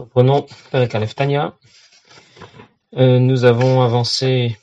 [0.00, 1.58] Reprenons avec Aleph Tania.
[2.96, 4.56] Euh, nous avons avancé,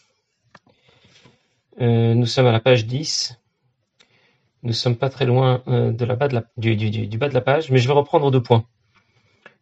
[1.79, 3.39] euh, nous sommes à la page 10.
[4.63, 7.29] Nous sommes pas très loin euh, de la bas de la, du, du, du, bas
[7.29, 8.65] de la page, mais je vais reprendre deux points.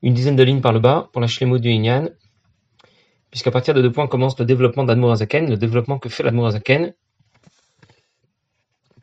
[0.01, 2.07] Une dizaine de lignes par le bas pour la Shlemo du Inyan,
[3.29, 6.47] puisqu'à partir de deux points commence le développement d'Admour Azaken, le développement que fait l'Admour
[6.47, 6.93] Azaken,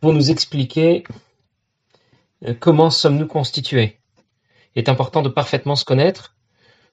[0.00, 1.04] pour nous expliquer
[2.60, 4.00] comment sommes-nous constitués.
[4.74, 6.34] Il est important de parfaitement se connaître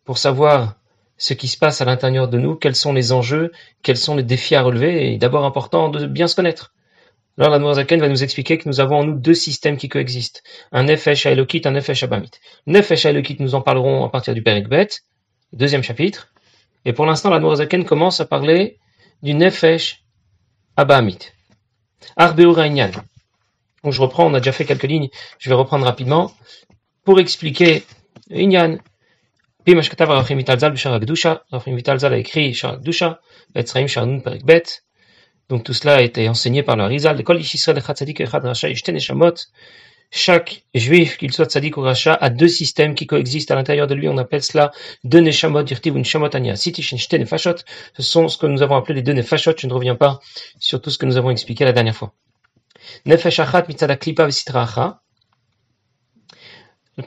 [0.10, 0.74] pour savoir
[1.18, 3.52] ce qui se passe à l'intérieur de nous, quels sont les enjeux,
[3.84, 6.74] quels sont les défis à relever, et d'abord important de bien se connaître.
[7.38, 10.42] Alors la Zaken va nous expliquer que nous avons en nous deux systèmes qui coexistent,
[10.72, 12.32] un Nefesh Elokit, un Nefesh Abamit.
[12.66, 14.88] Nefesh Elokit, nous en parlerons à partir du Perikbet,
[15.54, 16.34] deuxième chapitre,
[16.86, 18.80] et pour l'instant la Zaken commence à parler
[19.22, 20.06] du Nefesh
[20.76, 21.20] Abamit.
[22.16, 26.32] Arbeur Donc je reprends, on a déjà fait quelques lignes, je vais reprendre rapidement,
[27.04, 27.84] pour expliquer
[28.32, 28.80] Inyan,
[35.50, 36.88] donc tout cela a été enseigné par le.
[40.12, 43.94] Chaque juif, qu'il soit tzadik ou racha, a deux systèmes qui coexistent à l'intérieur de
[43.94, 44.08] lui.
[44.08, 44.72] On appelle cela
[45.04, 45.76] deux neshamot, ce
[48.02, 49.54] sont ce que nous avons appelé les deux nefashot.
[49.58, 50.20] Je ne reviens pas
[50.60, 52.14] sur tout ce que nous avons expliqué la dernière fois.
[53.06, 53.40] Nefesh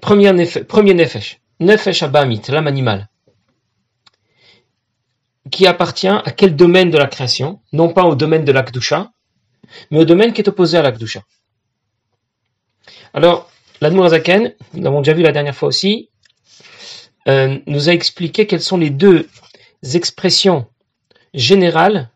[0.00, 3.08] premier nefesh, Nefesh Abamit, l'âme animale,
[5.50, 7.60] qui appartient à quel domaine de la création?
[7.72, 9.10] Non pas au domaine de l'Akdusha,
[9.90, 11.22] mais au domaine qui est opposé à l'Akdusha.
[13.14, 16.10] Alors, l'Admour Zaken, nous l'avons déjà vu la dernière fois aussi,
[17.28, 19.28] euh, nous a expliqué quelles sont les deux
[19.94, 20.66] expressions
[21.34, 22.10] générales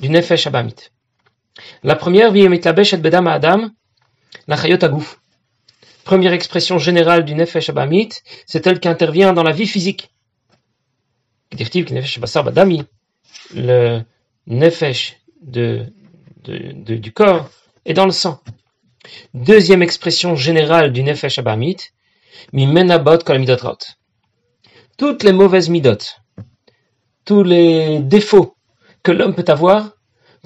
[0.00, 0.76] du Nefesh Abamit.
[1.82, 2.32] La première,
[3.26, 3.70] Adam,
[4.46, 5.20] la Chayot Agouf
[6.08, 8.08] première expression générale du Nefesh Abamit,
[8.46, 10.10] c'est elle qui intervient dans la vie physique.
[13.54, 14.00] Le
[14.46, 15.84] Nefesh de,
[16.44, 17.50] de, du corps
[17.84, 18.40] est dans le sang.
[19.34, 21.76] Deuxième expression générale du Nefesh Abamit,
[22.54, 23.44] Mimenabot Kol
[24.96, 26.04] Toutes les mauvaises midot,
[27.26, 28.56] tous les défauts
[29.02, 29.90] que l'homme peut avoir,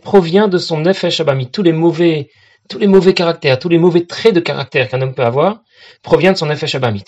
[0.03, 1.53] provient de son Nefesh Abamit.
[1.53, 2.31] Tous les mauvais
[2.73, 5.61] tous les mauvais caractères, tous les mauvais traits de caractère qu'un homme peut avoir,
[6.01, 7.05] proviennent de son Nefesh Abamit.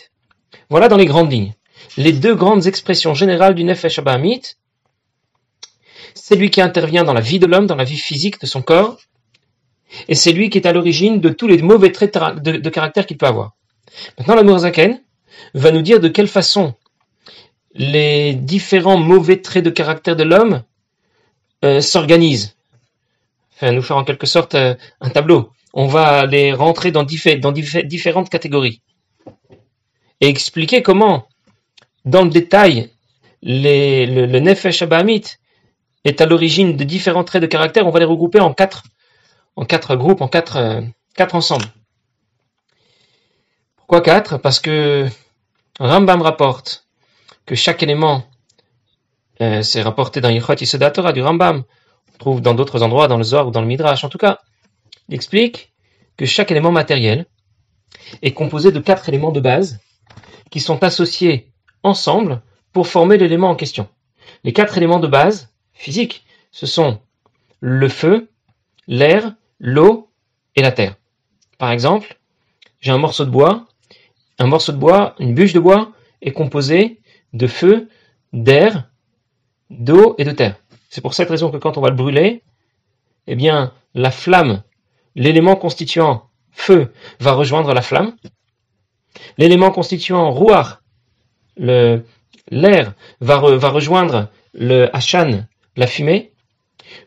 [0.68, 1.54] Voilà dans les grandes lignes.
[1.96, 4.42] Les deux grandes expressions générales du Nefesh Abamit,
[6.14, 8.60] c'est lui qui intervient dans la vie de l'homme, dans la vie physique de son
[8.60, 8.98] corps,
[10.06, 13.16] et c'est lui qui est à l'origine de tous les mauvais traits de, caractère qu'il
[13.16, 13.52] peut avoir.
[14.18, 15.00] Maintenant, la Mourzaken
[15.54, 16.74] va nous dire de quelle façon
[17.72, 20.62] les différents mauvais traits de caractère de l'homme
[21.64, 22.54] euh, s'organisent
[23.62, 25.50] nous faire en quelque sorte euh, un tableau.
[25.72, 28.80] On va les rentrer dans, différentes catégories
[30.20, 31.26] et expliquer comment,
[32.04, 32.90] dans le détail,
[33.42, 35.24] le, le Nefesh Abahamit
[36.04, 37.86] est à l'origine de différents traits de caractère.
[37.86, 38.84] On va les regrouper en quatre,
[39.56, 40.80] en quatre groupes, en quatre, euh,
[41.14, 41.66] quatre ensembles.
[43.76, 44.38] Pourquoi quatre?
[44.38, 45.08] Parce que
[45.78, 46.86] Rambam rapporte
[47.46, 48.24] que chaque élément,
[49.40, 51.64] euh, c'est rapporté dans Yichot Yisodatora du Rambam,
[52.18, 54.04] trouve dans d'autres endroits, dans le Zohar ou dans le Midrash.
[54.04, 54.40] En tout cas,
[55.08, 55.72] il explique
[56.16, 57.26] que chaque élément matériel
[58.22, 59.80] est composé de quatre éléments de base
[60.50, 61.52] qui sont associés
[61.82, 62.42] ensemble
[62.72, 63.88] pour former l'élément en question.
[64.42, 67.00] Les quatre éléments de base physiques, ce sont
[67.60, 68.28] le feu,
[68.86, 70.10] l'air, l'eau
[70.56, 70.96] et la terre.
[71.58, 72.18] Par exemple,
[72.80, 73.66] j'ai un morceau de bois.
[74.38, 77.00] Un morceau de bois, une bûche de bois est composée
[77.32, 77.88] de feu,
[78.32, 78.90] d'air,
[79.70, 80.56] d'eau et de terre.
[80.94, 82.44] C'est pour cette raison que quand on va le brûler,
[83.26, 84.62] eh bien, la flamme,
[85.16, 88.14] l'élément constituant feu, va rejoindre la flamme.
[89.36, 90.82] L'élément constituant rouar,
[91.56, 96.30] l'air, va, rejoindre le hachan, la fumée.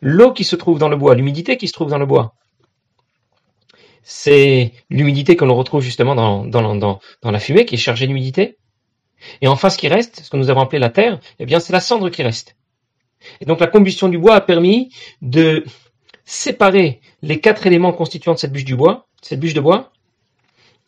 [0.02, 2.36] L'eau qui se trouve dans le bois, l'humidité qui se trouve dans le bois,
[4.04, 8.58] c'est l'humidité que l'on retrouve justement dans, dans, la fumée qui est chargée d'humidité.
[9.40, 11.72] Et enfin, ce qui reste, ce que nous avons appelé la terre, eh bien, c'est
[11.72, 12.58] la cendre qui reste.
[13.46, 14.92] Donc la combustion du bois a permis
[15.22, 15.64] de
[16.26, 19.92] séparer les quatre éléments constituants de cette bûche de bois,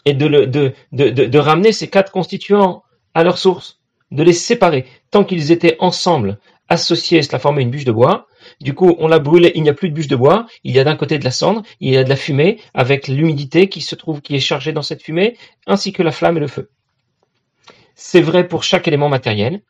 [0.05, 2.83] et de ramener ces quatre constituants
[3.13, 3.79] à leur source,
[4.11, 4.85] de les séparer.
[5.11, 8.27] Tant qu'ils étaient ensemble, associés, cela formait une bûche de bois.
[8.61, 10.79] Du coup, on l'a brûlé, il n'y a plus de bûche de bois, il y
[10.79, 13.81] a d'un côté de la cendre, il y a de la fumée, avec l'humidité qui
[13.81, 15.35] se trouve, qui est chargée dans cette fumée,
[15.67, 16.69] ainsi que la flamme et le feu.
[17.95, 19.61] C'est vrai pour chaque élément matériel,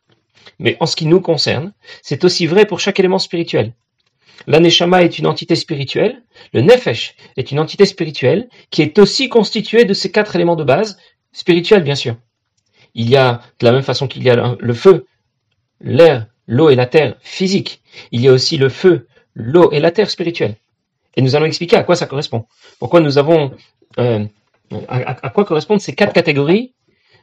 [0.58, 1.72] mais en ce qui nous concerne,
[2.02, 3.72] c'est aussi vrai pour chaque élément spirituel.
[4.46, 6.22] L'aneshama est une entité spirituelle,
[6.52, 10.64] le nefesh est une entité spirituelle qui est aussi constituée de ces quatre éléments de
[10.64, 10.98] base,
[11.32, 12.16] spirituels bien sûr.
[12.94, 15.06] il y a, de la même façon qu'il y a le feu,
[15.80, 17.82] l'air, l'eau et la terre physique,
[18.12, 20.56] il y a aussi le feu, l'eau et la terre spirituelle.
[21.16, 22.46] Et nous allons expliquer à quoi ça correspond.
[22.78, 23.52] Pourquoi nous avons,
[23.98, 24.24] euh,
[24.88, 26.72] à, quoi correspondent ces quatre catégories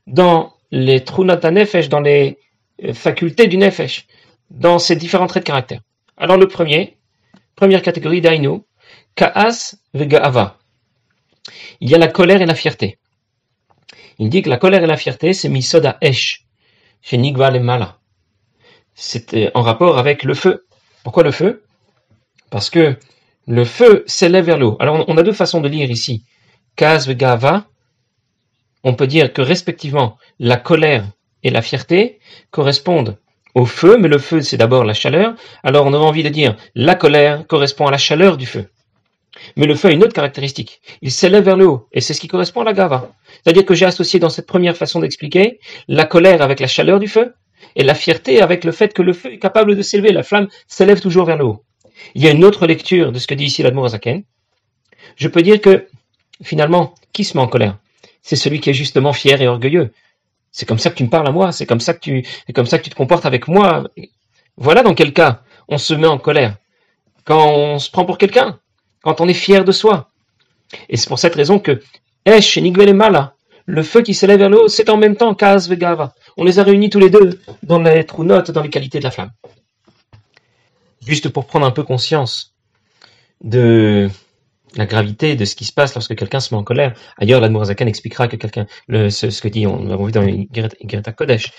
[0.05, 2.37] dans les trunata nefesh, dans les
[2.93, 4.07] facultés du nefesh,
[4.49, 5.81] dans ces différents traits de caractère.
[6.17, 6.97] Alors le premier,
[7.55, 8.61] première catégorie d'Ainu,
[9.15, 10.57] Ka'as Vega'ava.
[11.79, 12.99] Il y a la colère et la fierté.
[14.19, 16.45] Il dit que la colère et la fierté, c'est Misoda Esh,
[17.01, 17.99] chez Nigval et Mala.
[18.95, 20.65] C'est en rapport avec le feu.
[21.03, 21.63] Pourquoi le feu?
[22.49, 22.97] Parce que
[23.45, 24.75] le feu s'élève vers l'eau.
[24.79, 26.23] Alors on a deux façons de lire ici.
[26.75, 27.67] Kaz Gava,
[28.83, 31.05] on peut dire que respectivement la colère
[31.47, 32.19] et la fierté
[32.51, 33.17] correspondent
[33.55, 35.33] au feu, mais le feu c'est d'abord la chaleur.
[35.63, 38.65] Alors on aurait envie de dire la colère correspond à la chaleur du feu.
[39.55, 40.81] Mais le feu a une autre caractéristique.
[41.01, 43.11] Il s'élève vers le haut, et c'est ce qui correspond à la gava.
[43.43, 47.07] C'est-à-dire que j'ai associé dans cette première façon d'expliquer la colère avec la chaleur du
[47.07, 47.33] feu,
[47.75, 50.47] et la fierté avec le fait que le feu est capable de s'élever, la flamme
[50.67, 51.63] s'élève toujours vers le haut.
[52.15, 54.23] Il y a une autre lecture de ce que dit ici l'Admorazaken.
[55.15, 55.87] Je peux dire que,
[56.43, 57.77] finalement, qui se met en colère?
[58.21, 59.91] C'est celui qui est justement fier et orgueilleux.
[60.57, 62.51] C'est comme ça que tu me parles à moi, c'est comme ça que tu, c'est
[62.51, 63.83] comme ça que tu te comportes avec moi.
[64.57, 66.55] Voilà dans quel cas on se met en colère.
[67.25, 68.57] Quand on se prend pour quelqu'un,
[69.03, 70.09] quand on est fier de soi.
[70.89, 71.79] Et c'est pour cette raison que
[72.25, 73.35] Esh et Mala,
[73.67, 76.15] le feu qui s'élève vers le haut, c'est en même temps Kaz Vegava.
[76.37, 79.11] On les a réunis tous les deux dans les notes, dans les qualités de la
[79.11, 79.31] flamme.
[81.05, 82.55] Juste pour prendre un peu conscience
[83.43, 84.09] de
[84.75, 86.93] la gravité de ce qui se passe lorsque quelqu'un se met en colère.
[87.17, 90.25] Ailleurs, l'Admorazakan expliquera que quelqu'un, ce, que dit, on l'avons vu dans
[90.83, 91.51] Greta Kodesh,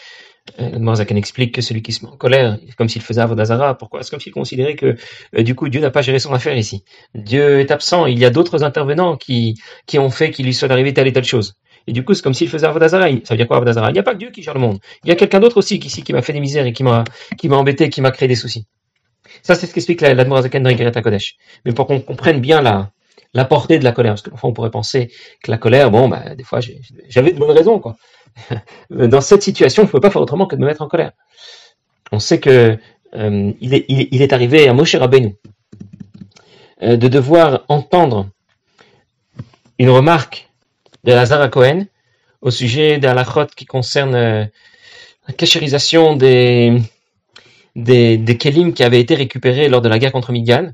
[0.60, 4.10] euh, explique que celui qui se met en colère, comme s'il faisait Avodazara, pourquoi C'est
[4.10, 4.96] comme s'il considérait que
[5.36, 6.84] euh, du coup Dieu n'a pas géré son affaire ici?
[7.14, 10.70] Dieu est absent, il y a d'autres intervenants qui, qui ont fait qu'il lui soit
[10.70, 11.54] arrivé telle et telle chose.
[11.86, 13.08] Et du coup, c'est comme s'il faisait Avodazara.
[13.24, 14.78] Ça veut dire quoi Avodazara Il n'y a pas que Dieu qui gère le monde.
[15.04, 17.04] Il y a quelqu'un d'autre aussi ici qui m'a fait des misères et qui m'a
[17.50, 18.66] embêté, qui m'a créé des soucis.
[19.42, 21.36] Ça, c'est ce qu'explique l'Admorazaken dans Greta Kodesh.
[21.64, 22.90] Mais pour qu'on comprenne bien la,
[23.34, 24.12] la portée de la colère.
[24.12, 25.10] Parce que on pourrait penser
[25.42, 26.60] que la colère, bon, bah, des fois,
[27.08, 27.96] j'avais de bonnes raisons, quoi.
[28.90, 31.12] Dans cette situation, je ne pouvais pas faire autrement que de me mettre en colère.
[32.12, 32.78] On sait que
[33.14, 35.36] euh, il, est, arrivé à Moshe Rabbeinu
[36.82, 38.28] euh, de devoir entendre
[39.78, 40.50] une remarque
[41.04, 41.86] de Lazare Cohen
[42.42, 44.44] au sujet d'un lachot qui concerne euh,
[45.26, 46.80] la cachérisation des,
[47.76, 50.72] des, qui avaient été récupérés lors de la guerre contre Midian.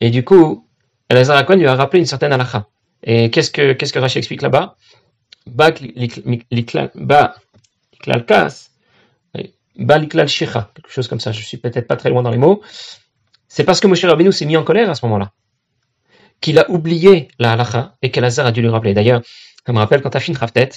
[0.00, 0.66] Et du coup,
[1.12, 2.66] Elazar Cohen lui a rappelé une certaine halakha.
[3.02, 4.76] Et qu'est-ce que, qu'est-ce que Rachid explique là-bas?
[5.46, 5.72] Ba
[8.26, 8.70] kas,
[9.76, 11.32] ba liklal shicha, quelque chose comme ça.
[11.32, 12.62] Je suis peut-être pas très loin dans les mots.
[13.46, 15.32] C'est parce que Moshe Rabbeinu s'est mis en colère à ce moment-là,
[16.40, 18.94] qu'il a oublié la halakha et qu'Elazar a dû lui rappeler.
[18.94, 19.20] D'ailleurs,
[19.66, 20.70] ça me rappelle quand Afin Raftet,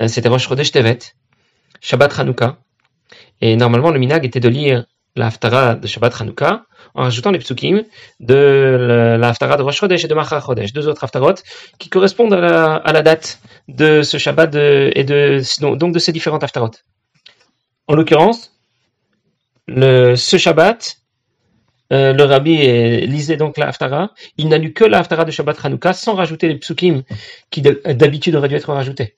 [0.00, 0.98] euh, c'était Rosh Chodesh Tevet,
[1.80, 2.58] Shabbat Hanouka,
[3.40, 4.84] et normalement le minag était de lire
[5.16, 7.84] la Haftara de Shabbat Hanouka, en rajoutant les psukim
[8.20, 11.34] de la Haftara de Rosh Chodesh et de Machar Chodesh, deux autres Haftarot
[11.78, 15.40] qui correspondent à la, date de ce Shabbat et de,
[15.76, 16.72] donc de ces différentes Haftarot.
[17.86, 18.52] En l'occurrence,
[19.68, 20.96] ce Shabbat,
[21.92, 22.56] euh, le rabbi
[23.06, 26.46] lisait donc la Haftara, il n'a lu que la Haftara de Shabbat Hanouka sans rajouter
[26.48, 27.02] les psukim
[27.50, 29.16] qui d'habitude auraient dû être rajoutés.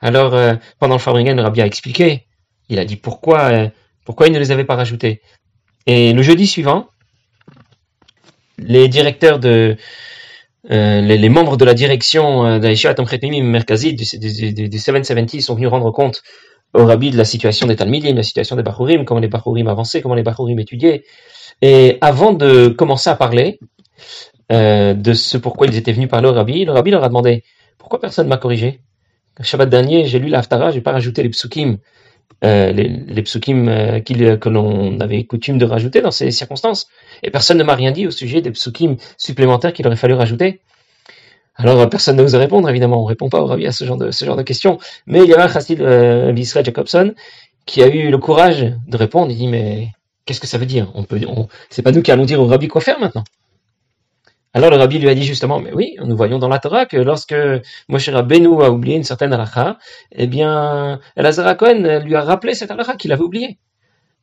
[0.00, 2.26] Alors, euh, pendant le Fabringen, le rabbi a expliqué,
[2.68, 3.68] il a dit pourquoi, euh,
[4.04, 5.22] pourquoi il ne les avait pas rajoutés?
[5.88, 6.86] Et le jeudi suivant,
[8.58, 9.76] les directeurs de,
[10.70, 14.04] euh, les, membres de la direction euh, Merkazid Merkazi du,
[14.52, 16.22] du, du, 770 sont venus rendre compte
[16.74, 19.66] au rabbi de la situation des Talmidim, de la situation des Bachurim, comment les Bachurim
[19.66, 21.04] avançaient, comment les Bachurim étudiaient.
[21.62, 23.58] Et avant de commencer à parler
[24.52, 27.44] euh, de ce pourquoi ils étaient venus parler au rabbi, le rabbi leur a demandé
[27.78, 28.82] pourquoi personne ne m'a corrigé?
[29.38, 31.78] Le Shabbat dernier, j'ai lu l'Aftara, j'ai pas rajouté les psukim
[32.44, 36.88] euh, les, les psukim euh, que l'on avait coutume de rajouter dans ces circonstances.
[37.22, 40.60] Et personne ne m'a rien dit au sujet des psukim supplémentaires qu'il aurait fallu rajouter.
[41.56, 44.12] Alors personne ne à répondre, évidemment, on répond pas au Rabbi à ce genre de,
[44.12, 44.78] ce genre de questions.
[45.06, 47.14] Mais il y avait un chassid, euh, Jacobson,
[47.66, 49.32] qui a eu le courage de répondre.
[49.32, 49.88] Il dit, mais
[50.24, 50.92] qu'est-ce que ça veut dire?
[50.94, 51.20] On peut,
[51.70, 53.24] C'est pas nous qui allons dire au Rabbi quoi faire maintenant.
[54.58, 56.96] Alors le rabbi lui a dit justement, mais oui, nous voyons dans la Torah que
[56.96, 57.32] lorsque
[57.88, 59.78] Moshe Rabbeinu a oublié une certaine halakha,
[60.10, 63.58] eh bien, Elazar Cohen lui a rappelé cette halakha qu'il avait oubliée.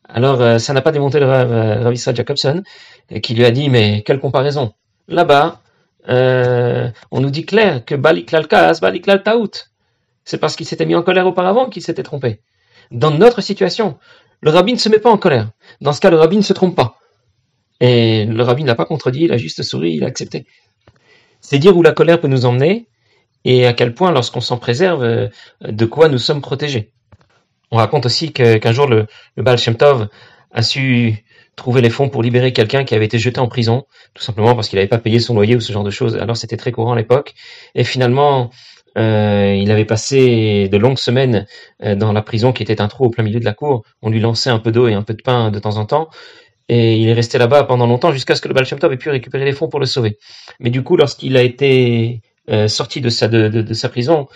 [0.10, 2.64] Alors euh, ça n'a pas démonté le euh, Rabbi Jacobson,
[3.24, 4.74] qui lui a dit, mais quelle comparaison
[5.08, 5.62] Là-bas,
[6.10, 9.70] euh, on nous dit clair que Baliklal Kas, Baliklal Taout.
[10.26, 12.42] C'est parce qu'il s'était mis en colère auparavant qu'il s'était trompé.
[12.92, 13.98] Dans notre situation,
[14.42, 15.52] le rabbi ne se met pas en colère.
[15.80, 16.95] Dans ce cas, le rabbi ne se trompe pas.
[17.80, 20.46] Et le rabbi n'a pas contredit, il a juste souri, il a accepté.
[21.42, 22.88] C'est dire où la colère peut nous emmener
[23.44, 25.28] et à quel point, lorsqu'on s'en préserve, euh,
[25.62, 26.92] de quoi nous sommes protégés.
[27.72, 29.06] On raconte aussi qu'un jour, le,
[29.36, 30.08] le Baal Shem Tov
[30.52, 31.24] a su
[31.56, 34.70] trouver les fonds pour libérer quelqu'un qui avait été jeté en prison, tout simplement parce
[34.70, 36.16] qu'il n'avait pas payé son loyer ou ce genre de choses.
[36.18, 37.34] Alors c'était très courant à l'époque.
[37.76, 38.50] Et finalement,
[38.98, 41.46] euh, il avait passé de longues semaines
[41.84, 43.84] euh, dans la prison qui était un trou au plein milieu de la cour.
[44.02, 46.10] On lui lançait un peu d'eau et un peu de pain de temps en temps.
[46.68, 49.46] Et il est resté là-bas pendant longtemps jusqu'à ce que le Baal ait pu récupérer
[49.46, 50.18] les fonds pour le sauver.
[50.60, 54.28] Mais du coup, lorsqu'il a été euh, sorti de sa, de, de, sa prison,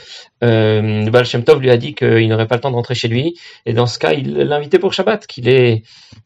[0.43, 1.25] euh, le Baal
[1.59, 3.35] lui a dit qu'il n'aurait pas le temps de rentrer chez lui.
[3.65, 5.83] Et dans ce cas, il l'a invité pour Shabbat, qu'il est,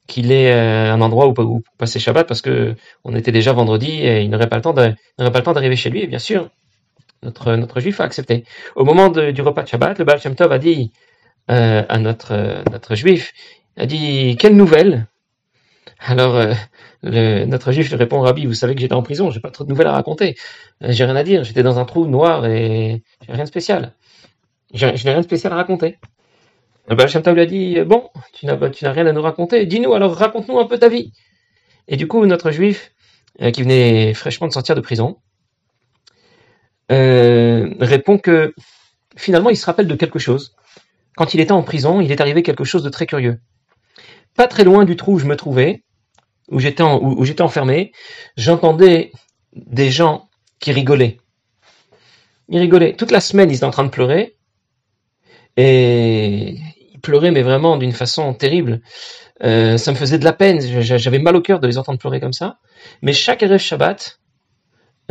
[0.07, 4.21] qu'il euh, un endroit où, où, passer Shabbat parce que on était déjà vendredi et
[4.21, 6.03] il n'aurait pas le temps d'arriver chez lui.
[6.03, 6.49] Et bien sûr,
[7.21, 8.43] notre, notre juif a accepté.
[8.75, 10.19] Au moment du repas de Shabbat, le Baal
[10.51, 10.91] a dit
[11.47, 13.31] à notre, notre juif,
[13.77, 15.07] a dit, quelle nouvelle?
[16.05, 16.35] Alors,
[17.05, 19.63] euh, notre juif lui répond, Rabbi, vous savez que j'étais en prison, j'ai pas trop
[19.63, 20.35] de nouvelles à raconter.
[20.83, 23.93] Euh, j'ai rien à dire, j'étais dans un trou noir et j'ai rien de spécial.
[24.73, 25.97] Je n'ai rien de spécial à raconter.
[26.89, 28.57] Le Baal lui a dit, bon, tu n'as,
[28.91, 31.13] rien à nous raconter, dis-nous, alors raconte-nous un peu ta vie.
[31.87, 32.91] Et du coup, notre juif,
[33.41, 35.17] euh, qui venait fraîchement de sortir de prison,
[36.89, 38.53] répond que
[39.15, 40.53] finalement, il se rappelle de quelque chose.
[41.15, 43.39] Quand il était en prison, il est arrivé quelque chose de très curieux.
[44.35, 45.83] Pas très loin du trou où je me trouvais,
[46.49, 47.91] où j'étais où, j'étais enfermé,
[48.37, 49.11] j'entendais
[49.55, 51.17] des gens qui rigolaient.
[52.49, 52.93] Ils rigolaient.
[52.93, 54.35] Toute la semaine, ils étaient en train de pleurer.
[55.57, 56.57] Et
[56.93, 58.81] ils pleuraient, mais vraiment d'une façon terrible.
[59.43, 60.59] Euh, ça me faisait de la peine.
[60.81, 62.57] J'avais mal au cœur de les entendre pleurer comme ça.
[63.01, 64.19] Mais chaque rêve Shabbat,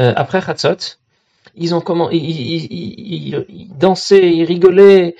[0.00, 0.98] euh, après Chatzot,
[1.54, 5.14] ils ont comment, ils, dansaient, ils rigolaient.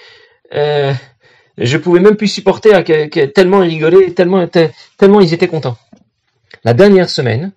[0.54, 0.92] Euh,
[1.58, 5.76] je pouvais même plus supporter que, tellement ils rigolaient, tellement ils étaient contents.
[6.64, 7.52] La dernière semaine,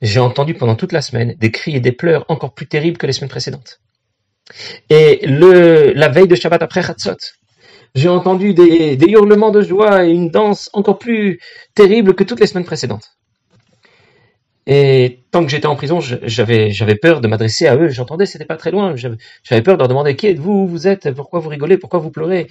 [0.00, 3.06] j'ai entendu pendant toute la semaine des cris et des pleurs encore plus terribles que
[3.06, 3.80] les semaines précédentes.
[4.88, 7.16] Et la veille de Shabbat après Chatzot,
[7.94, 11.38] j'ai entendu des, hurlements de joie et une danse encore plus
[11.74, 13.16] terrible que toutes les semaines précédentes.
[14.66, 17.88] Et tant que j'étais en prison, j'avais peur de m'adresser à eux.
[17.90, 18.94] J'entendais, c'était pas très loin.
[18.96, 22.48] J'avais peur de leur demander qui êtes-vous, vous êtes, pourquoi vous rigolez, pourquoi vous pleurez?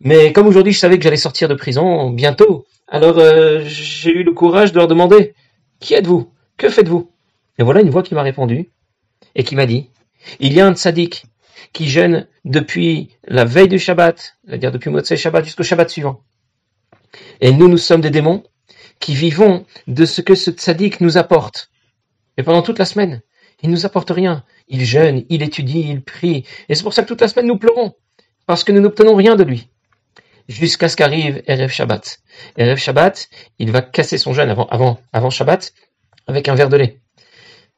[0.00, 4.22] Mais comme aujourd'hui, je savais que j'allais sortir de prison bientôt, alors euh, j'ai eu
[4.22, 5.34] le courage de leur demander
[5.78, 7.10] qui êtes-vous, que faites-vous?
[7.58, 8.70] Et voilà une voix qui m'a répondu
[9.34, 9.90] et qui m'a dit
[10.38, 11.24] il y a un tzaddik
[11.72, 16.22] qui jeûne depuis la veille du Shabbat, c'est-à-dire depuis Motsei Shabbat jusqu'au Shabbat suivant.
[17.40, 18.42] Et nous, nous sommes des démons
[18.98, 21.70] qui vivons de ce que ce tzaddik nous apporte.
[22.36, 23.22] Et pendant toute la semaine,
[23.62, 24.44] il nous apporte rien.
[24.68, 26.44] Il jeûne, il étudie, il prie.
[26.68, 27.94] Et c'est pour ça que toute la semaine nous pleurons.
[28.46, 29.68] Parce que nous n'obtenons rien de lui.
[30.50, 32.18] Jusqu'à ce qu'arrive Erev Shabbat.
[32.56, 33.28] Erev Shabbat,
[33.60, 35.72] il va casser son jeûne avant, Shabbat
[36.26, 36.98] avec un verre de lait.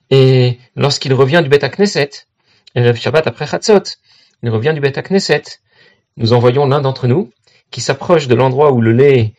[0.08, 2.08] Et lorsqu'il revient du Beth Knesset,
[2.74, 3.82] Erev Shabbat après Chatzot,
[4.42, 5.42] il revient du Beth Knesset,
[6.16, 7.30] nous envoyons l'un d'entre nous
[7.70, 9.34] qui s'approche de l'endroit où le lait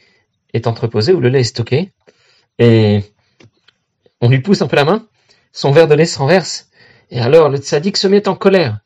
[0.53, 1.91] est entreposé, où le lait est stocké,
[2.59, 3.01] et
[4.21, 5.07] on lui pousse un peu la main,
[5.51, 6.69] son verre de lait se renverse,
[7.09, 8.77] et alors le tzaddik se met en colère.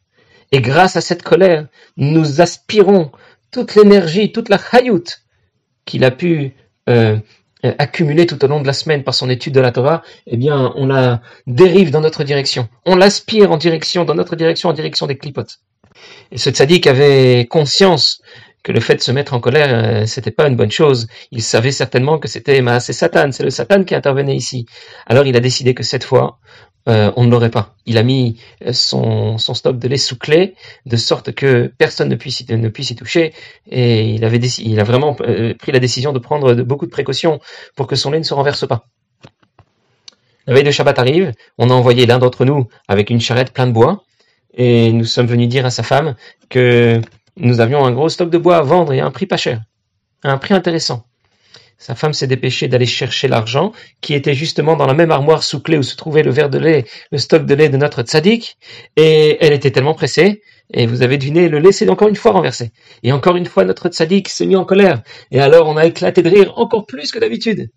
[0.54, 3.12] Et grâce à cette colère, nous aspirons
[3.58, 5.04] toute l'énergie, toute la chayout
[5.86, 6.54] qu'il a pu
[6.90, 7.18] euh,
[7.64, 10.74] accumuler tout au long de la semaine par son étude de la Torah, eh bien,
[10.76, 12.70] on la dérive dans notre direction.
[12.86, 15.58] On l'aspire en direction, dans notre direction, en direction des clipotes.
[16.32, 18.22] Et ce tzaddik avait conscience
[18.72, 21.08] le fait de se mettre en colère, euh, c'était pas une bonne chose.
[21.32, 24.66] Il savait certainement que c'était c'est Satan, c'est le Satan qui intervenait ici.
[25.06, 26.40] Alors il a décidé que cette fois,
[26.88, 27.76] euh, on ne l'aurait pas.
[27.86, 30.56] Il a mis euh, son, stock de lait sous clé,
[30.86, 33.34] de sorte que personne ne puisse, y toucher,
[33.70, 37.40] et il, avait il a vraiment pris la décision de prendre beaucoup de précautions
[37.76, 38.86] pour que son lait ne se renverse pas.
[40.46, 43.70] La veille de Shabbat arrive, on a envoyé l'un d'entre nous avec une charrette pleine
[43.70, 44.04] de bois,
[44.54, 46.16] et nous sommes venus dire à sa femme
[46.50, 47.02] que
[47.38, 49.62] nous avions un gros stock de bois à vendre et à un prix pas cher,
[50.24, 51.06] à un prix intéressant.
[51.78, 55.62] Sa femme s'est dépêchée d'aller chercher l'argent, qui était justement dans la même armoire sous
[55.62, 58.58] clé où se trouvait le verre de lait, le stock de lait de notre tzaddik,
[58.96, 60.42] et elle était tellement pressée,
[60.74, 62.72] et vous avez deviné, le lait s'est encore une fois renversé.
[63.04, 66.24] Et encore une fois, notre tzaddik s'est mis en colère, et alors on a éclaté
[66.24, 67.70] de rire encore plus que d'habitude.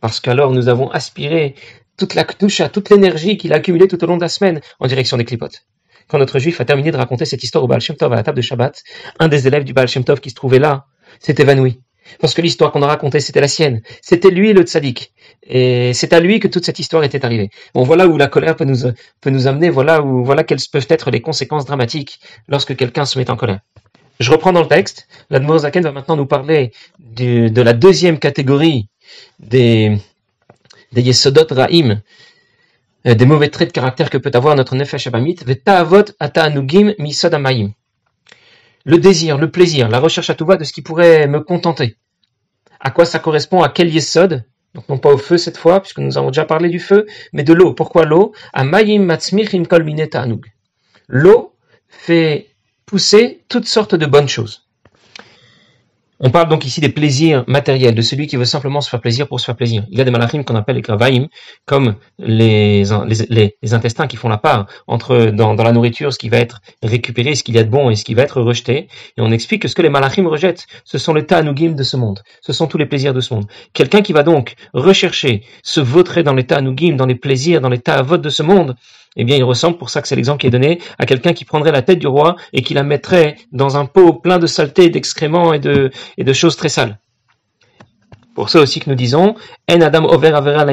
[0.00, 1.54] Parce qu'alors nous avons aspiré
[1.96, 4.88] toute la à toute l'énergie qu'il a accumulée tout au long de la semaine en
[4.88, 5.64] direction des clipotes
[6.08, 8.22] quand notre juif a terminé de raconter cette histoire au Baal Shem Tov à la
[8.22, 8.82] table de Shabbat,
[9.18, 10.86] un des élèves du Baal Shem Tov qui se trouvait là
[11.20, 11.80] s'est évanoui.
[12.20, 13.80] Parce que l'histoire qu'on a racontée, c'était la sienne.
[14.02, 15.12] C'était lui le tzaddik.
[15.46, 17.50] Et c'est à lui que toute cette histoire était arrivée.
[17.74, 21.64] Bon, voilà où la colère peut nous, amener, voilà où, quelles peuvent être les conséquences
[21.64, 23.60] dramatiques lorsque quelqu'un se met en colère.
[24.20, 25.08] Je reprends dans le texte.
[25.30, 28.88] L'Admor Zaken va maintenant nous parler de la deuxième catégorie
[29.38, 29.96] des,
[30.92, 32.00] des Yesodot Ra'im,
[33.04, 35.36] des mauvais traits de caractère que peut avoir notre nefesh abamit.
[38.86, 41.96] Le désir, le plaisir, la recherche à tout va de ce qui pourrait me contenter.
[42.80, 44.44] À quoi ça correspond À quel yesod?
[44.74, 47.44] Donc non pas au feu cette fois, puisque nous avons déjà parlé du feu, mais
[47.44, 47.72] de l'eau.
[47.72, 48.32] Pourquoi l'eau?
[51.08, 51.54] L'eau
[51.88, 52.48] fait
[52.86, 54.63] pousser toutes sortes de bonnes choses.
[56.26, 59.28] On parle donc ici des plaisirs matériels, de celui qui veut simplement se faire plaisir
[59.28, 59.84] pour se faire plaisir.
[59.90, 61.26] Il y a des malachim qu'on appelle les gravaim,
[61.66, 62.82] comme les,
[63.28, 67.34] les, intestins qui font la part entre dans, la nourriture ce qui va être récupéré,
[67.34, 68.88] ce qu'il y a de bon et ce qui va être rejeté.
[69.18, 71.98] Et on explique que ce que les malachim rejettent, ce sont les ta'anugim de ce
[71.98, 72.22] monde.
[72.40, 73.44] Ce sont tous les plaisirs de ce monde.
[73.74, 77.80] Quelqu'un qui va donc rechercher, se vautrer dans les ta'anugim, dans les plaisirs, dans les
[77.80, 78.76] ta'avot de ce monde,
[79.16, 81.44] eh bien il ressemble, pour ça que c'est l'exemple qui est donné, à quelqu'un qui
[81.44, 84.88] prendrait la tête du roi et qui la mettrait dans un pot plein de saleté,
[84.90, 86.98] d'excréments et de, choses très sales.
[88.34, 89.36] Pour ça aussi que nous disons,
[89.70, 90.66] En Adam over avera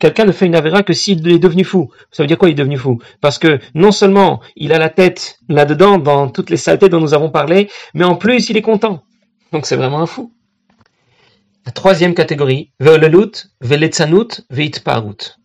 [0.00, 1.92] quelqu'un ne fait une avera que s'il est devenu fou.
[2.10, 2.98] Ça veut dire quoi il est devenu fou?
[3.20, 7.14] Parce que non seulement il a la tête là-dedans, dans toutes les saletés dont nous
[7.14, 9.04] avons parlé, mais en plus il est content.
[9.52, 10.32] Donc c'est vraiment un fou.
[11.64, 15.36] La troisième catégorie, ve'olelut, ve'letzanut, ve'itparut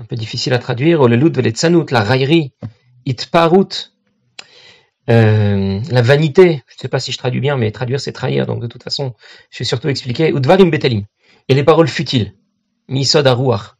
[0.00, 2.52] un peu difficile à traduire, la raillerie,
[3.06, 3.92] itparut,
[5.10, 8.46] euh, la vanité, je ne sais pas si je traduis bien, mais traduire c'est trahir,
[8.46, 9.14] donc de toute façon,
[9.50, 11.04] je vais surtout expliquer, udvarim betelim,
[11.48, 12.34] et les paroles futiles,
[12.88, 13.74] misod aruach,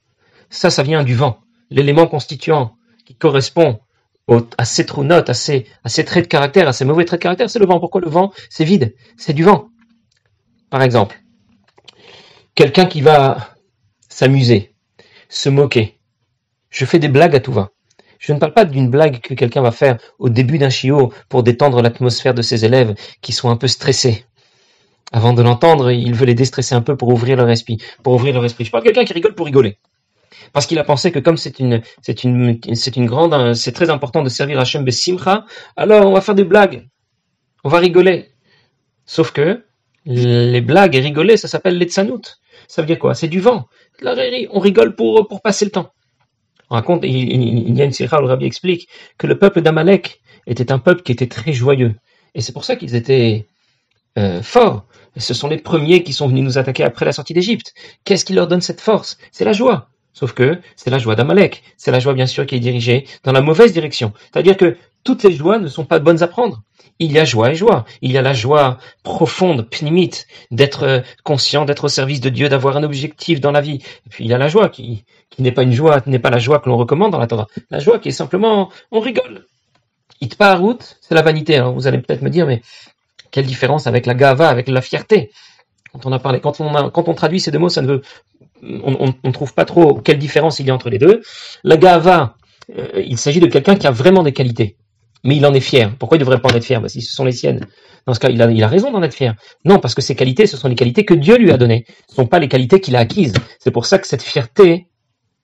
[0.51, 3.81] ça, ça vient du vent, l'élément constituant qui correspond
[4.59, 7.21] à ces trous notes, à ces, à ces traits de caractère, à ces mauvais traits
[7.21, 7.81] de caractère, c'est le vent.
[7.81, 9.69] Pourquoi le vent C'est vide, c'est du vent.
[10.71, 11.21] Par exemple,
[12.55, 13.57] quelqu'un qui va
[14.09, 14.73] s'amuser,
[15.29, 16.00] se moquer,
[16.71, 17.71] je fais des blagues à tout va.
[18.19, 21.43] Je ne parle pas d'une blague que quelqu'un va faire au début d'un chiot pour
[21.43, 24.25] détendre l'atmosphère de ses élèves qui sont un peu stressés.
[25.11, 27.79] Avant de l'entendre, il veut les déstresser un peu pour ouvrir leur esprit.
[28.03, 28.65] Pour ouvrir leur esprit.
[28.65, 29.79] Je parle de quelqu'un qui rigole pour rigoler.
[30.53, 33.91] Parce qu'il a pensé que comme c'est une, c'est une, c'est une grande, c'est très
[33.91, 35.45] important de servir Hashem Simcha,
[35.77, 36.87] alors on va faire des blagues.
[37.65, 38.31] On va rigoler.
[39.07, 39.65] Sauf que,
[40.05, 42.23] les blagues et rigoler, ça s'appelle l'etsanout.
[42.69, 43.15] Ça veut dire quoi?
[43.15, 43.67] C'est du vent.
[44.01, 44.15] La
[44.53, 45.93] on rigole pour, pour passer le temps.
[46.71, 50.21] On raconte, il, y a une sira où le rabbi explique que le peuple d'Amalek
[50.47, 51.95] était un peuple qui était très joyeux.
[52.35, 53.47] Et c'est pour ça qu'ils étaient
[54.19, 54.87] euh, forts.
[55.17, 57.75] ce sont les premiers qui sont venus nous attaquer après la sortie d'Égypte.
[58.05, 59.19] Qu'est-ce qui leur donne cette force?
[59.33, 59.89] C'est la joie.
[60.13, 61.63] Sauf que c'est la joie d'Amalek.
[61.77, 64.13] C'est la joie, bien sûr, qui est dirigée dans la mauvaise direction.
[64.33, 66.63] C'est-à-dire que toutes les joies ne sont pas bonnes à prendre.
[66.99, 67.85] Il y a joie et joie.
[68.03, 72.49] Il y a la joie profonde, pnimite, d'être euh, conscient, d'être au service de Dieu,
[72.49, 73.81] d'avoir un objectif dans la vie.
[74.07, 75.05] Et puis il y a la joie qui,
[75.39, 77.27] n'est pas une joie, n'est pas la joie que l'on recommande dans la.
[77.71, 79.47] La joie qui est simplement, on rigole.
[80.21, 81.57] route, c'est la vanité.
[81.57, 82.61] Alors vous allez peut-être me dire, mais
[83.31, 85.31] quelle différence avec la gava, avec la fierté
[85.93, 88.03] Quand on a parlé, quand on, quand on traduit ces deux mots, ça ne veut,
[88.63, 91.23] on ne trouve pas trop quelle différence il y a entre les deux.
[91.65, 92.37] La gava,
[92.77, 94.77] euh, il s'agit de quelqu'un qui a vraiment des qualités
[95.25, 95.95] mais il en est fier.
[95.99, 96.81] Pourquoi il devrait pas en être fier?
[96.81, 97.67] Bah, Si ce sont les siennes.
[98.07, 99.35] Dans ce cas, il a, raison d'en être fier.
[99.65, 101.85] Non, parce que ces qualités, ce sont les qualités que Dieu lui a données.
[102.09, 103.35] Ce ne sont pas les qualités qu'il a acquises.
[103.59, 104.87] C'est pour ça que cette fierté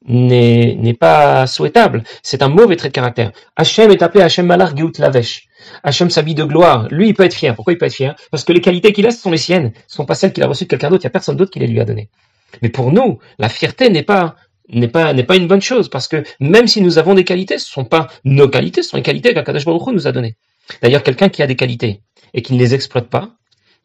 [0.08, 2.04] n'est pas souhaitable.
[2.22, 3.32] C'est un mauvais trait de caractère.
[3.56, 5.48] Hachem est appelé Hachem Malar Geut Lavesh.
[5.82, 6.88] Hachem s'habille de gloire.
[6.90, 7.54] Lui, il peut être fier.
[7.54, 8.14] Pourquoi il peut être fier?
[8.30, 9.72] Parce que les qualités qu'il a, ce sont les siennes.
[9.86, 11.02] Ce ne sont pas celles qu'il a reçues de quelqu'un d'autre.
[11.04, 12.08] Il n'y a personne d'autre qui les lui a données.
[12.62, 14.36] Mais pour nous, la fierté n'est pas
[14.68, 17.58] n'est pas n'est pas une bonne chose parce que même si nous avons des qualités,
[17.58, 20.36] ce sont pas nos qualités, ce sont les qualités qu'Akadosh Baruch nous a données.
[20.82, 22.02] D'ailleurs, quelqu'un qui a des qualités
[22.34, 23.36] et qui ne les exploite pas,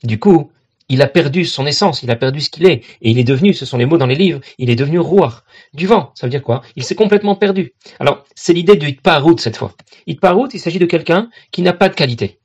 [0.04, 0.52] du coup,
[0.90, 3.54] il a perdu son essence, il a perdu ce qu'il est, et il est devenu,
[3.54, 6.12] ce sont les mots dans les livres, il est devenu roi du vent.
[6.16, 6.64] Ça veut dire quoi?
[6.76, 7.74] Il s'est complètement perdu.
[8.00, 9.74] Alors, c'est l'idée du Hitparut cette fois.
[10.06, 12.40] Hitparut, il s'agit de quelqu'un qui n'a pas de qualité.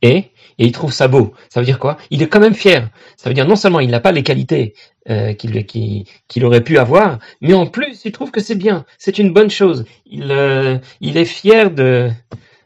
[0.00, 1.32] Et, et il trouve ça beau.
[1.48, 1.96] Ça veut dire quoi?
[2.10, 2.88] Il est quand même fier.
[3.16, 4.74] Ça veut dire non seulement il n'a pas les qualités
[5.08, 9.32] euh, qu'il aurait pu avoir, mais en plus il trouve que c'est bien, c'est une
[9.32, 9.84] bonne chose.
[10.06, 12.10] Il, euh, il est fier de,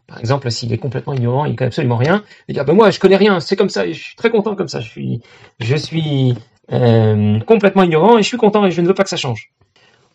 [0.06, 2.90] par exemple, s'il est complètement ignorant, il connaît absolument rien, il dit ah ben moi
[2.90, 5.20] je connais rien, c'est comme ça, je suis très content comme ça, je suis,
[5.60, 6.34] je suis
[6.72, 9.50] euh, complètement ignorant et je suis content et je ne veux pas que ça change.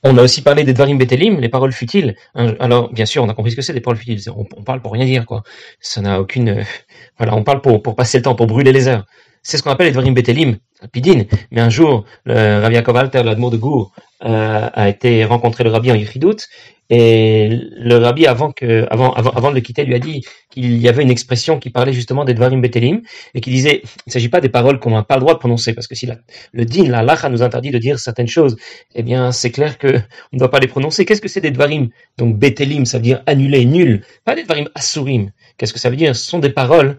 [0.08, 2.16] On a aussi parlé des Dvarim Betelim, les paroles futiles.
[2.36, 4.22] Alors, bien sûr, on a compris ce que c'est des paroles futiles.
[4.30, 5.42] On, on, parle pour rien dire, quoi.
[5.80, 6.64] Ça n'a aucune, euh,
[7.18, 9.06] voilà, on parle pour, pour passer le temps, pour brûler les heures.
[9.46, 10.58] C'est ce qu'on appelle les Dvarim Betelim,
[10.92, 11.26] Pidin.
[11.52, 13.92] Mais un jour, Rabbi Yaakov Alter, l'Admour de Gour,
[14.24, 16.48] euh, a été rencontré le Rabbi en Yichidout,
[16.90, 21.04] et le Rabbi, avant que, avant, de le quitter, lui a dit qu'il y avait
[21.04, 23.04] une expression qui parlait justement des Dvarim Betelim,
[23.36, 25.40] et qui disait, il ne s'agit pas des paroles qu'on n'a pas le droit de
[25.40, 26.18] prononcer, parce que si la,
[26.52, 28.58] le din, la lacha nous interdit de dire certaines choses,
[28.96, 31.06] eh bien, c'est clair que on ne doit pas les prononcer.
[31.06, 31.90] Qu'est-ce que c'est des Dvarim?
[32.18, 34.02] Donc, Betelim, ça veut dire annuler, nul.
[34.24, 35.30] Pas des Dvarim Asurim.
[35.58, 36.16] Qu'est-ce que ça veut dire?
[36.16, 36.98] Ce sont des paroles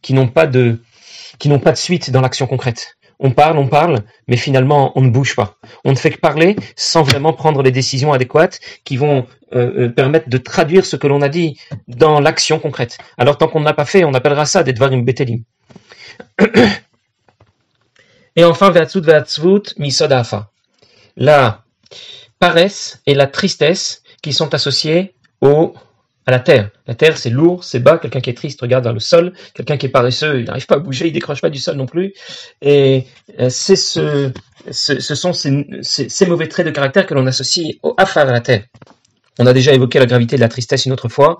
[0.00, 0.78] qui n'ont pas de,
[1.38, 2.96] qui n'ont pas de suite dans l'action concrète.
[3.18, 5.56] On parle, on parle, mais finalement, on ne bouge pas.
[5.84, 9.88] On ne fait que parler sans vraiment prendre les décisions adéquates qui vont euh, euh,
[9.88, 12.98] permettre de traduire ce que l'on a dit dans l'action concrète.
[13.18, 15.44] Alors, tant qu'on n'a pas fait, on appellera ça des dvarim betelim.
[18.36, 20.50] Et enfin, ve'atzut ve'atzvut misodafa.
[21.16, 21.62] La
[22.38, 25.74] paresse et la tristesse qui sont associées au
[26.26, 26.70] à la terre.
[26.86, 27.98] La terre, c'est lourd, c'est bas.
[27.98, 29.32] Quelqu'un qui est triste regarde vers le sol.
[29.54, 31.86] Quelqu'un qui est paresseux, il n'arrive pas à bouger, il décroche pas du sol non
[31.86, 32.14] plus.
[32.60, 33.06] Et
[33.40, 34.32] euh, c'est ce,
[34.70, 38.64] ce, sont ces, mauvais traits de caractère que l'on associe au affaire à la terre.
[39.38, 41.38] On a déjà évoqué la gravité de la tristesse une autre fois,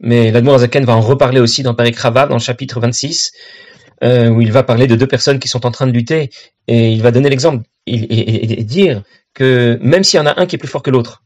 [0.00, 3.32] mais l'Admour Azaken va en reparler aussi dans Paris Krava, dans le chapitre 26,
[4.02, 6.30] euh, où il va parler de deux personnes qui sont en train de lutter,
[6.68, 9.02] et il va donner l'exemple et, et, dire
[9.34, 11.22] que même s'il y en a un qui est plus fort que l'autre,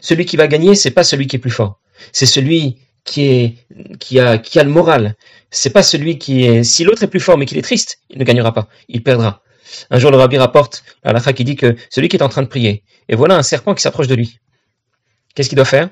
[0.00, 1.80] celui qui va gagner, c'est pas celui qui est plus fort
[2.12, 3.54] c'est celui qui est
[3.98, 5.16] qui a le moral.
[5.50, 8.18] C'est pas celui qui est si l'autre est plus fort mais qu'il est triste, il
[8.18, 9.42] ne gagnera pas, il perdra.
[9.90, 12.42] Un jour le rabbi rapporte à la qui dit que celui qui est en train
[12.42, 14.38] de prier et voilà un serpent qui s'approche de lui.
[15.34, 15.90] Qu'est-ce qu'il doit faire?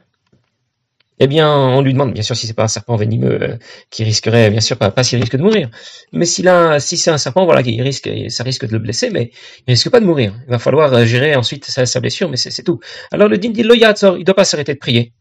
[1.21, 3.57] Eh bien, on lui demande, bien sûr, si c'est pas un serpent venimeux euh,
[3.91, 5.71] qui risquerait, bien sûr, pas, pas s'il risque de mourir,
[6.13, 9.31] mais si c'est un serpent, voilà, qui risque, ça risque de le blesser, mais
[9.67, 10.35] il risque pas de mourir.
[10.47, 12.81] Il va falloir euh, gérer ensuite sa, blessure, mais c'est tout.
[13.13, 15.13] Alors le din dit lo il doit pas s'arrêter de prier.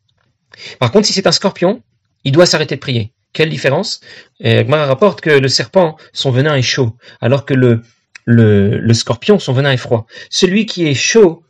[0.80, 1.82] Par contre, si c'est un scorpion,
[2.24, 3.14] il doit s'arrêter de prier.
[3.32, 4.02] Quelle différence?
[4.42, 7.82] Gmara rapporte que le serpent, son venin est chaud, alors que le,
[8.26, 10.06] le scorpion, son venin est froid.
[10.30, 11.44] Celui qui est chaud,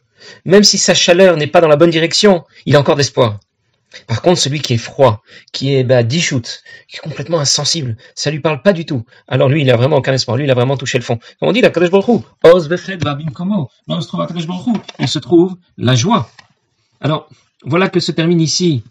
[0.46, 3.40] même si sa chaleur n'est pas dans la bonne direction, il a encore d'espoir.
[4.08, 8.40] Par contre, celui qui est froid, qui est bah, qui est complètement insensible, ça lui
[8.40, 9.04] parle pas du tout.
[9.28, 10.38] Alors lui, il a vraiment aucun espoir.
[10.38, 11.18] Lui, il a vraiment touché le fond.
[11.40, 12.70] Comme on dit, la Kadesh Oz
[13.34, 13.70] Komo.
[13.88, 14.46] Là, on se trouve à Kadesh
[15.00, 16.30] Il se trouve la joie.
[17.02, 17.30] Alors,
[17.64, 18.84] voilà que se termine ici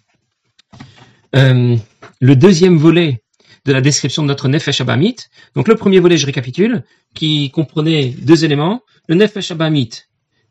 [1.35, 1.77] euh,
[2.21, 3.23] le deuxième volet
[3.65, 5.17] de la description de notre Nefesh Abamit.
[5.55, 6.85] Donc le premier volet, je récapitule,
[7.15, 8.83] qui comprenait deux éléments.
[9.09, 9.91] Le Nefesh Abamit,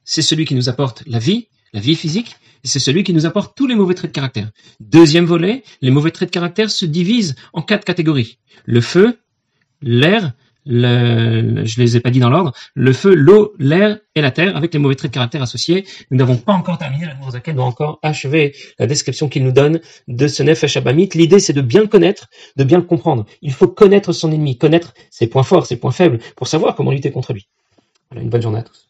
[0.03, 3.55] c'est celui qui nous apporte la vie, la vie physique, c'est celui qui nous apporte
[3.55, 4.49] tous les mauvais traits de caractère.
[4.79, 8.37] Deuxième volet, les mauvais traits de caractère se divisent en quatre catégories.
[8.65, 9.19] Le feu,
[9.81, 10.33] l'air,
[10.65, 14.55] le, je les ai pas dit dans l'ordre, le feu, l'eau, l'air et la terre,
[14.55, 15.85] avec les mauvais traits de caractère associés.
[16.11, 19.79] Nous n'avons pas encore terminé, la Zaken doit encore achever la description qu'il nous donne
[20.07, 21.09] de ce Nefesh Abamit.
[21.15, 23.25] L'idée, c'est de bien le connaître, de bien le comprendre.
[23.41, 26.91] Il faut connaître son ennemi, connaître ses points forts, ses points faibles, pour savoir comment
[26.91, 27.47] lutter contre lui.
[28.09, 28.80] Voilà, une bonne journée à tous.